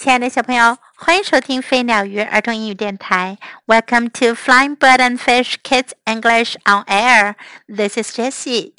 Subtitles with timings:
[0.00, 3.36] 亲爱的小朋友，欢迎收听飞鸟鱼儿童英语电台。
[3.66, 7.34] Welcome to Flying Bird and Fish Kids English on Air.
[7.68, 8.72] This is Jessie.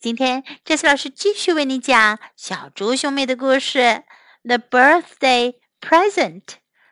[0.00, 4.04] 今天，Jessie 老师继续为你讲小猪兄妹的故事。
[4.42, 6.44] The birthday present，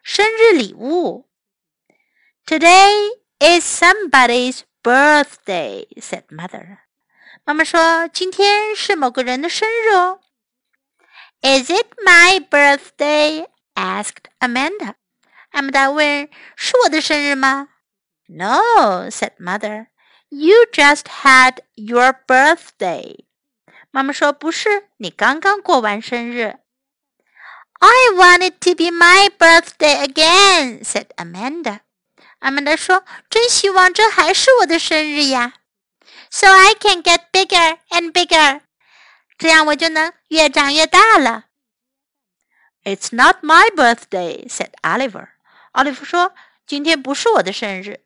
[0.03, 1.27] 生日礼物。
[2.45, 6.81] Today is somebody's birthday," said mother.
[7.45, 10.21] 妈妈说，今天是某个人的生日哦。
[11.44, 13.46] is it my birthday?
[13.76, 14.96] asked Amanda.
[15.52, 17.70] Amanda 问：“是我的生日吗？”
[18.28, 19.88] No, said mother.
[20.30, 23.26] You just had your birthday.
[23.92, 26.58] 妈妈说：“不是，你刚刚过完生日。”
[27.82, 31.80] I want it to be my birthday again, said Amanda.
[32.40, 35.54] Amanda 说：“真希望这还是我的生日呀！
[36.30, 38.62] So I can get bigger and bigger.
[39.37, 41.45] 这样我就能越长越大了。
[42.85, 45.29] It's not my birthday," said Oliver.
[45.73, 46.35] 奥利弗说
[46.67, 48.01] ：“今天不是我的生日。”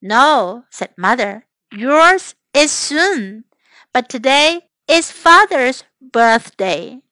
[0.00, 1.42] No, said Mother.
[1.70, 3.44] Yours is soon,
[3.92, 7.02] but today is Father's birthday.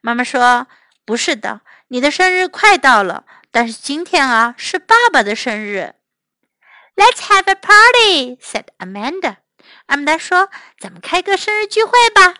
[0.00, 0.66] 妈妈说
[1.04, 5.94] ：“不是的，你的生日快到了，但是今天啊是爸爸的生日。”
[6.96, 9.36] Let's have a party, said Amanda.
[9.86, 10.48] 阿曼达说
[10.80, 12.34] ：“咱们开个生日聚会吧。”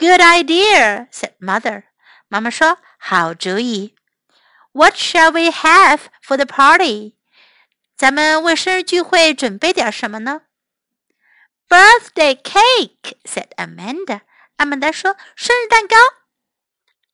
[0.00, 1.84] Good idea, said mother.
[2.28, 3.94] 妈妈说：“好主意。”
[4.72, 7.14] What shall we have for the party?
[7.96, 10.42] 咱们为生日聚会准备点什么呢？
[11.68, 14.20] Birthday cake, said Amanda.
[14.56, 15.96] 阿曼达说：“生日蛋糕。”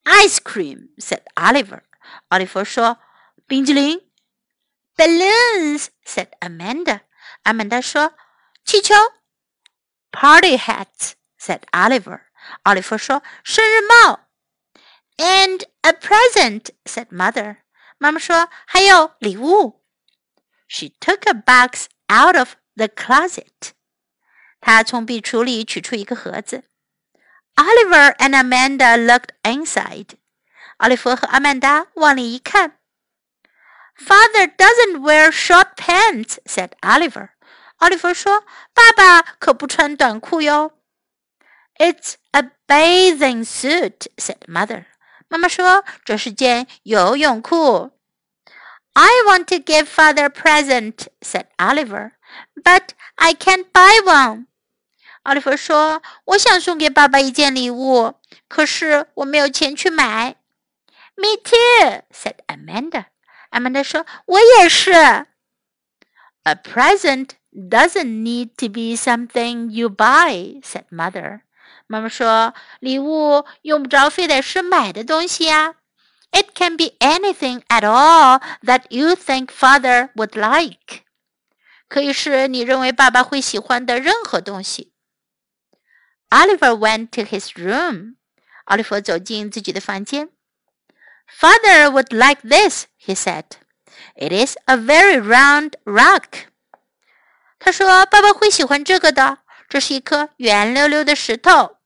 [0.04, 1.82] Ice cream, said Oliver.
[2.28, 2.98] 奥利弗说：“
[3.46, 4.00] 冰激凌。”
[4.96, 7.02] Balloons, said Amanda.
[7.44, 8.14] 阿曼达说：“
[8.64, 8.94] 气球。”
[10.10, 12.22] Party hats, said Oliver.
[12.62, 14.20] 奥利弗说：“生日帽。”
[15.16, 17.58] And a present," said mother.
[17.98, 19.84] 妈妈说：“还有礼物。”
[20.68, 23.72] She took a box out of the closet.
[24.60, 26.64] 她从壁橱里取出一个盒子。
[27.56, 30.16] Oliver and Amanda looked inside.
[30.78, 32.78] 奥利弗和阿曼达往里一看。
[33.96, 37.30] Father doesn't wear short pants," said Oliver.
[37.76, 40.72] 奥利弗说：“爸爸可不穿短裤哟。””
[41.78, 44.86] It's a bathing suit," said mother.
[45.28, 47.90] 妈妈说这是件游泳裤。
[48.92, 52.12] I want to give father a present," said Oliver,
[52.62, 54.46] "but I can't buy one."
[55.22, 58.14] 奥利弗说：“我想送给爸爸一件礼物，
[58.48, 60.36] 可是我没有钱去买。”
[61.16, 63.06] Me too," said Amanda.
[63.50, 64.92] 阿曼达说：“我也是。”
[66.44, 71.42] A present doesn't need to be something you buy," said mother.
[71.87, 75.75] 妈妈说：“礼物用不着非得是买的东西呀。
[76.31, 81.03] It can be anything at all that you think father would like。
[81.87, 84.91] 可以是你认为爸爸会喜欢的任何东西。”
[86.29, 88.15] Oliver went to his room。
[88.65, 90.29] 奥利弗走进自己的房间。
[91.39, 93.45] Father would like this, he said.
[94.15, 96.49] It is a very round rock.
[97.59, 99.37] 他说：“爸爸会喜欢这个的，
[99.69, 101.76] 这是一颗圆溜溜的石头。”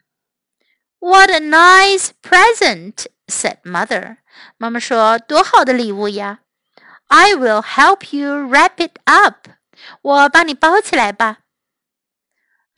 [1.01, 4.19] What a nice present," said mother.
[4.57, 6.41] 妈妈说：“多好的礼物呀！”
[7.09, 9.49] I will help you wrap it up.
[10.03, 11.39] 我帮你包起来吧。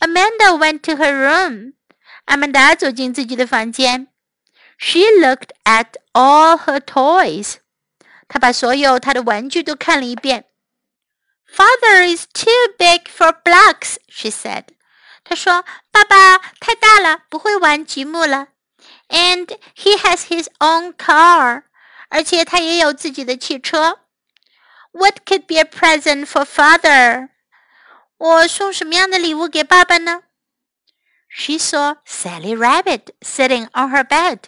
[0.00, 1.74] Amanda went to her room.
[2.26, 4.08] 阿曼达走进自己的房间。
[4.76, 7.56] She looked at all her toys.
[8.28, 10.44] 她把所有她的玩具都看了一遍。
[11.50, 14.64] Father is too big for blocks, she said.
[15.24, 18.48] 他说：“爸爸太大了，不会玩积木了。
[19.08, 21.64] And he has his own car，
[22.08, 24.00] 而且他也有自己的汽车。
[24.92, 27.28] What could be a present for father？
[28.16, 30.22] 我送什么样的礼物给爸爸呢？
[31.28, 34.38] She saw Sally Rabbit sitting on her bed。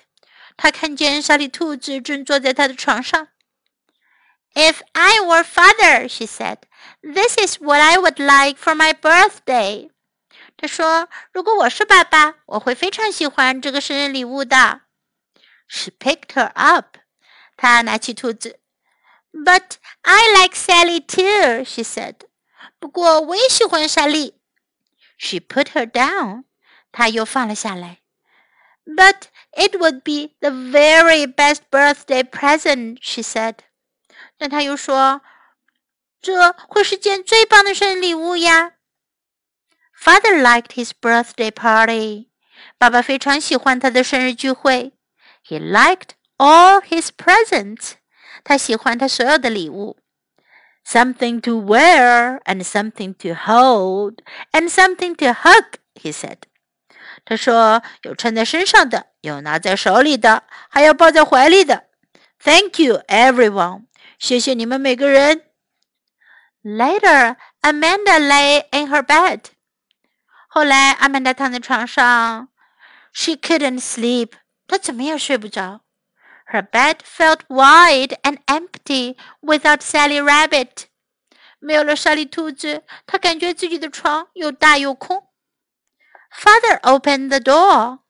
[0.57, 3.29] 她看见小李兔子正坐在她的床上。
[4.55, 6.59] If I were father, she said,
[7.03, 9.91] this is what I would like for my birthday.
[10.58, 14.82] 他说：“如果我是爸爸，我会非常喜欢这个生日礼物的。”
[15.68, 16.98] She picked her up.
[17.58, 18.60] 她拿起兔子。
[19.34, 19.74] But
[20.04, 22.16] I like Sally too, she said.
[22.80, 24.40] 不过我也喜欢莎莉。
[25.18, 26.46] She put her down.
[26.92, 28.00] 她又放了下来。
[28.86, 33.56] But it would be the very best birthday present, she said.
[34.38, 35.22] 但她又说，
[36.22, 38.75] 这会是件最棒的生日礼物呀。
[39.95, 42.29] Father liked his birthday party.
[42.79, 44.93] 爸爸非常喜欢他的生日聚会。
[45.47, 47.93] He liked all his presents.
[48.43, 49.99] 他喜欢他所有的礼物。
[50.87, 54.17] Something to wear and something to hold
[54.53, 56.39] and something to hug, he said.
[57.25, 61.85] 他说有穿在身上的，有拿在手里的，还有抱在怀里的。
[62.43, 63.85] Thank you, everyone.
[64.19, 65.43] 谢谢你们每个人。
[66.63, 69.41] Later, Amanda lay in her bed.
[70.55, 72.49] 后来，阿曼达躺在床上，
[73.13, 74.33] She couldn't sleep.
[74.67, 75.83] 她怎么也睡不着。
[76.53, 80.85] Her bed felt wide and empty without Sally Rabbit.
[81.59, 85.29] 没有了莎莉兔子，她感觉自己的床又大又空。
[86.33, 88.01] Father opened the door.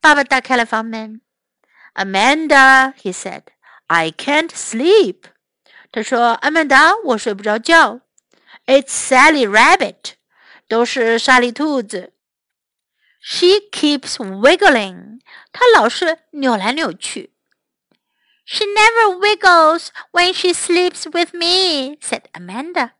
[0.00, 1.20] 爸爸打开了房门。
[1.94, 3.44] Amanda, he said,
[3.86, 5.22] I can't sleep.
[5.90, 8.00] 他说：“阿曼达，我睡不着觉。”
[8.66, 10.14] It's Sally Rabbit，
[10.71, 12.13] 都是莎莉兔子。
[13.19, 15.19] She keeps wiggling，
[15.51, 17.33] 她老是扭来扭去。
[18.45, 22.91] She never wiggles when she sleeps with me，said Amanda。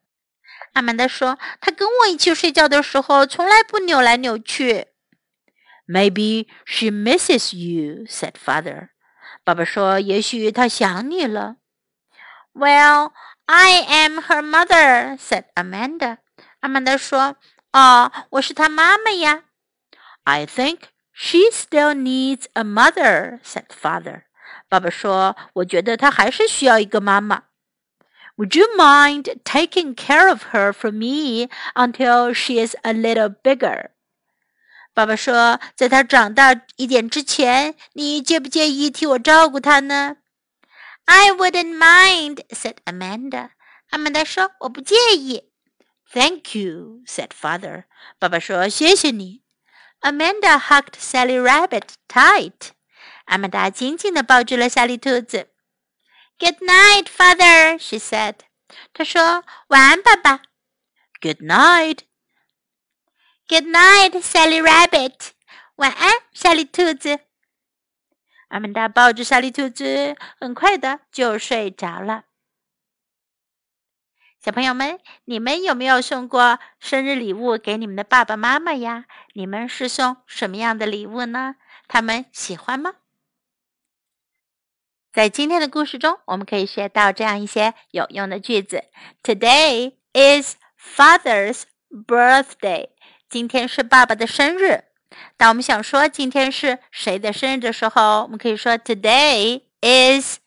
[0.74, 4.88] 阿曼达说，她跟我一起睡觉的时候，从来不扭来扭去。
[5.88, 8.90] Maybe she misses you，said father。
[9.46, 11.56] 爸爸说，也许她想你了。
[12.54, 13.14] Well,
[13.46, 16.18] I am her mother," said Amanda.
[16.60, 17.38] 阿曼达说
[17.74, 19.44] ：“哦，我是她妈妈呀。”
[20.24, 20.80] I think
[21.14, 24.24] she still needs a mother," said father.
[24.68, 27.44] 爸爸说：“我觉得她还是需要一个妈妈。”
[28.38, 33.90] Would you mind taking care of her for me until she is a little bigger?
[34.94, 40.18] 爸爸说，在她长大一点之前，你介不介意替我照顾她呢
[41.06, 43.50] ？I wouldn't mind," said Amanda.
[43.90, 45.50] 阿曼达说：“我不介意。”
[46.11, 47.85] Thank you," said father.
[48.19, 49.43] 爸爸说：“谢谢你。”
[50.01, 52.71] Amanda hugged Sally Rabbit tight.
[53.25, 55.51] 阿曼达紧紧地抱住了小丽兔子。
[56.39, 58.37] Good night, father, she said.
[58.93, 60.43] 她说：“晚安，爸爸。”
[61.21, 62.01] Good night.
[63.49, 65.31] Good night, Sally Rabbit.
[65.77, 67.21] 晚安，小丽兔子。
[68.49, 72.25] 阿曼达抱着小丽兔子，很快的就睡着了。
[74.44, 79.06] 小朋友们，你们有没有送过生日礼物给你们的爸爸妈妈呀？
[79.34, 81.58] 你们是送什么样的礼物呢？
[81.88, 82.96] 他们喜欢吗？
[85.14, 88.86] 在今天的故事中，我们可以学到这样一些有用的句子
[89.22, 92.90] ：Today is Father's birthday。
[93.30, 94.86] 今天是爸爸的生日。
[95.38, 100.40] 当我们想说今天是谁的生日的时候，我们可以说 Today is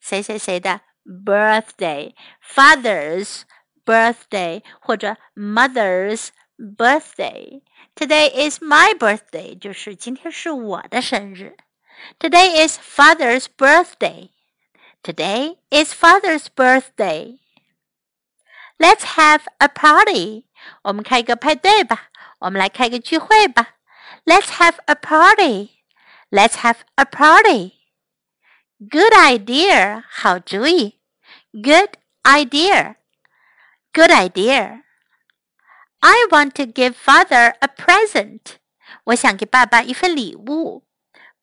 [0.00, 3.41] 谁谁谁的 birthday，father's
[3.85, 11.57] birthday 或者 mother's birthday。Today is my birthday，就是今天是我的生日。
[12.19, 14.29] Today is father's birthday.
[15.03, 17.39] Today is father's birthday.
[18.77, 20.45] Let's have a party.
[20.83, 22.09] 我们开一个派对吧。
[22.39, 23.75] 我们来开个聚会吧。
[24.25, 25.81] Let's have a party.
[26.29, 27.73] Let's have a party.
[28.79, 30.03] Good idea.
[30.09, 30.94] 好主意。
[31.55, 32.95] Good idea.
[33.93, 34.83] Good idea.
[35.99, 38.57] I want to give father a present.
[39.05, 40.85] 我想给爸爸一份礼物。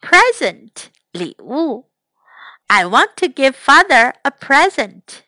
[0.00, 1.90] Present 礼物。
[2.66, 5.22] I want to give father a present.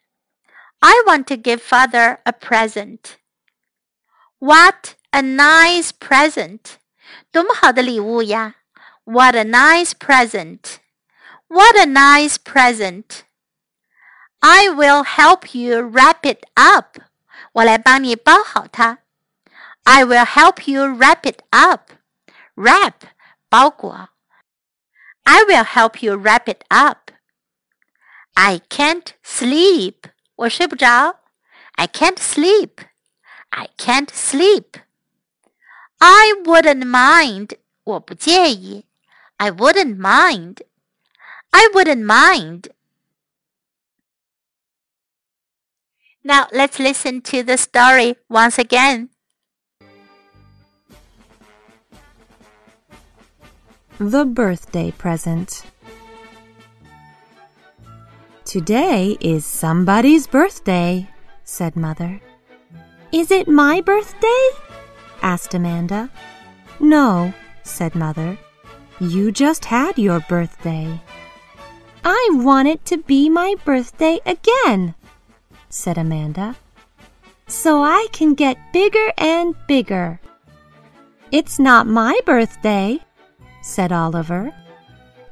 [0.81, 3.17] I want to give father a present.
[4.39, 6.79] What a nice present!
[7.31, 8.55] 多么好的礼物呀！
[9.05, 10.77] What a nice present!
[11.49, 13.23] What a nice present!
[14.45, 16.99] I will help you wrap it up.
[17.53, 18.99] 我来帮你包好它。
[19.85, 21.93] I will help you wrap it up.
[22.55, 22.95] Wrap
[23.49, 24.11] 包裹。
[25.25, 27.11] I will help you wrap it up.
[28.35, 30.11] I can't sleep.
[30.37, 31.21] 我睡不着。
[31.73, 32.87] I can't sleep.
[33.51, 34.81] I can't sleep.
[35.99, 37.59] I wouldn't mind.
[37.85, 38.87] 我不介意。
[39.37, 40.59] I wouldn't mind.
[41.51, 42.71] I wouldn't mind.
[46.26, 49.10] Now let's listen to the story once again.
[54.00, 55.62] The birthday present.
[58.44, 61.08] Today is somebody's birthday,
[61.44, 62.20] said Mother.
[63.12, 64.50] Is it my birthday?
[65.22, 66.10] asked Amanda.
[66.80, 68.36] No, said Mother.
[69.00, 71.00] You just had your birthday.
[72.04, 74.96] I want it to be my birthday again,
[75.76, 76.56] said Amanda.
[77.48, 80.22] So I can get bigger and bigger.
[81.32, 83.00] It's not my birthday,
[83.62, 84.54] said Oliver.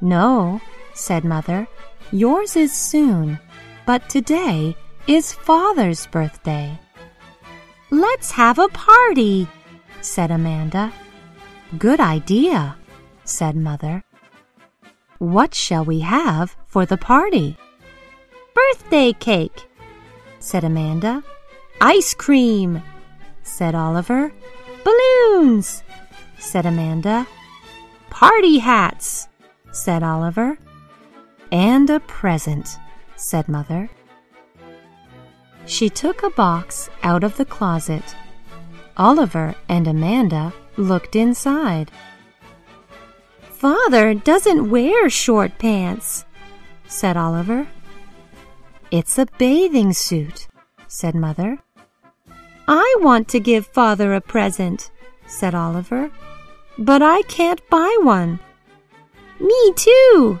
[0.02, 0.60] No,
[0.92, 1.66] said Mother.
[2.12, 3.40] Yours is soon,
[3.86, 6.78] but today is Father's birthday.
[7.90, 9.48] Let's have a party,
[10.02, 10.92] said Amanda.
[11.78, 12.76] Good idea,
[13.24, 14.04] said Mother.
[15.18, 17.56] What shall we have for the party?
[18.54, 19.66] Birthday cake,
[20.44, 21.24] said Amanda.
[21.80, 22.82] Ice cream,
[23.42, 24.30] said Oliver.
[24.84, 25.82] Balloons,
[26.38, 27.26] said Amanda.
[28.10, 29.26] Party hats,
[29.72, 30.58] said Oliver.
[31.50, 32.76] And a present,
[33.16, 33.88] said Mother.
[35.64, 38.14] She took a box out of the closet.
[38.98, 41.90] Oliver and Amanda looked inside.
[43.40, 46.26] Father doesn't wear short pants,
[46.86, 47.66] said Oliver.
[48.94, 50.46] It's a bathing suit,
[50.86, 51.58] said Mother.
[52.68, 54.92] I want to give Father a present,
[55.26, 56.12] said Oliver,
[56.78, 58.38] but I can't buy one.
[59.40, 60.38] Me too,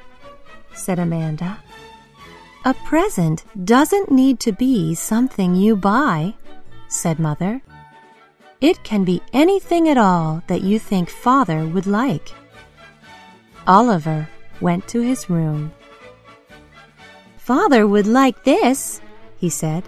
[0.72, 1.58] said Amanda.
[2.64, 6.34] A present doesn't need to be something you buy,
[6.86, 7.60] said Mother.
[8.60, 12.30] It can be anything at all that you think Father would like.
[13.66, 14.28] Oliver
[14.60, 15.72] went to his room.
[17.44, 19.02] Father would like this,
[19.36, 19.84] he said.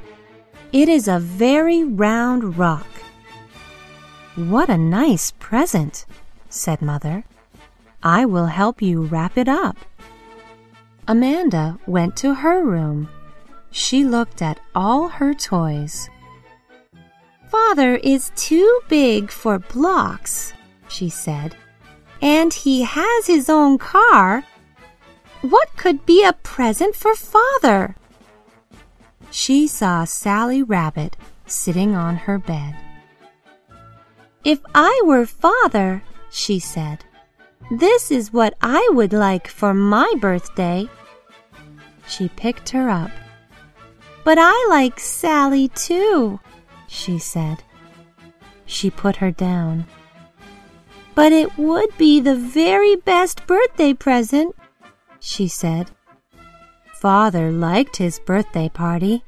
[0.73, 2.87] It is a very round rock.
[4.35, 6.05] What a nice present,
[6.51, 7.25] said Mother.
[8.03, 9.79] I will help you wrap it up.
[11.09, 13.09] Amanda went to her room.
[13.71, 16.11] She looked at all her toys.
[17.49, 20.53] Father is too big for blocks,
[20.89, 21.57] she said,
[22.21, 24.45] and he has his own car.
[25.43, 27.97] What could be a present for father?
[29.31, 31.17] She saw Sally Rabbit
[31.47, 32.77] sitting on her bed.
[34.45, 37.05] If I were father, she said,
[37.71, 40.89] this is what I would like for my birthday.
[42.07, 43.11] She picked her up.
[44.23, 46.39] But I like Sally too,
[46.87, 47.65] she said.
[48.65, 49.87] She put her down.
[51.15, 54.55] But it would be the very best birthday present,
[55.27, 55.91] she said.
[56.95, 59.25] Father liked his birthday party.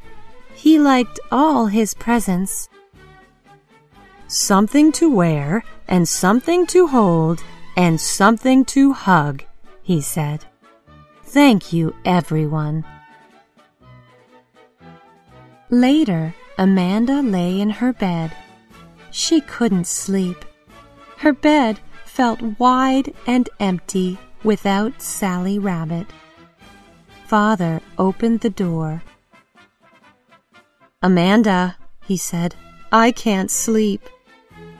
[0.55, 2.69] He liked all his presents.
[4.29, 7.43] Something to wear and something to hold
[7.77, 9.43] and something to hug,
[9.83, 10.45] he said.
[11.25, 12.85] Thank you, everyone.
[15.69, 18.33] Later, Amanda lay in her bed.
[19.11, 20.45] She couldn't sleep.
[21.19, 26.07] Her bed felt wide and empty without Sally Rabbit.
[27.27, 29.03] Father opened the door.
[31.03, 32.55] Amanda, he said,
[32.91, 34.01] I can't sleep.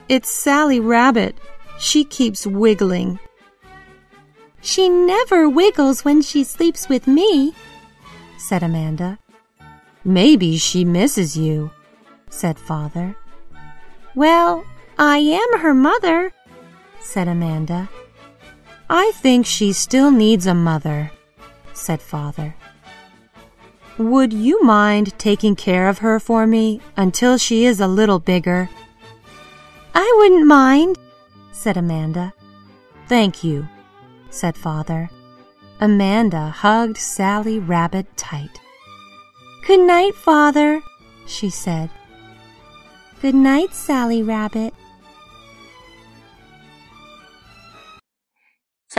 [0.07, 1.37] It's Sally Rabbit.
[1.79, 3.19] She keeps wiggling.
[4.61, 7.53] She never wiggles when she sleeps with me,
[8.37, 9.19] said Amanda.
[10.03, 11.71] Maybe she misses you,
[12.29, 13.15] said Father.
[14.15, 14.65] Well,
[14.97, 16.33] I am her mother,
[16.99, 17.89] said Amanda.
[18.89, 21.11] I think she still needs a mother,
[21.73, 22.55] said Father.
[23.99, 28.69] Would you mind taking care of her for me until she is a little bigger?
[29.93, 30.97] I wouldn't mind,
[31.51, 32.33] said Amanda.
[33.07, 33.67] Thank you,
[34.29, 35.09] said Father.
[35.81, 38.59] Amanda hugged Sally Rabbit tight.
[39.67, 40.81] Good night, Father,
[41.27, 41.89] she said.
[43.21, 44.73] Good night, Sally Rabbit.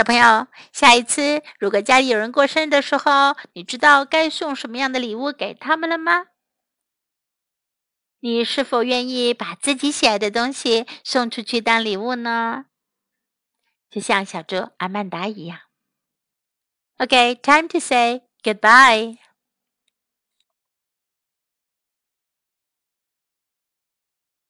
[0.01, 6.25] 小朋友，下一次如果家里有人过生日的时候，你知道该送什么样的礼物给他们了吗？
[8.19, 12.65] 你是否愿意把自己喜爱的东西送出去当礼物呢？
[13.91, 15.59] 就像小猪阿曼达一样。
[16.97, 19.19] OK，time to say goodbye.